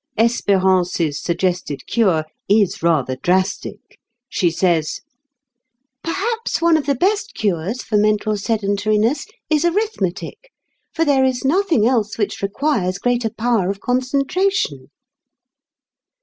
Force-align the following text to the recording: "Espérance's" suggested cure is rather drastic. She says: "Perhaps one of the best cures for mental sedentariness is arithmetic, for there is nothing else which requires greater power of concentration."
"Espérance's" 0.17 1.21
suggested 1.21 1.85
cure 1.85 2.25
is 2.49 2.81
rather 2.81 3.15
drastic. 3.17 3.99
She 4.27 4.49
says: 4.49 5.01
"Perhaps 6.03 6.59
one 6.59 6.75
of 6.75 6.87
the 6.87 6.95
best 6.95 7.35
cures 7.35 7.83
for 7.83 7.97
mental 7.97 8.33
sedentariness 8.35 9.27
is 9.51 9.63
arithmetic, 9.63 10.49
for 10.91 11.05
there 11.05 11.23
is 11.23 11.45
nothing 11.45 11.85
else 11.85 12.17
which 12.17 12.41
requires 12.41 12.97
greater 12.97 13.29
power 13.29 13.69
of 13.69 13.79
concentration." 13.79 14.89